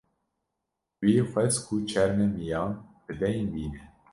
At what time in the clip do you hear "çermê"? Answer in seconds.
1.91-2.27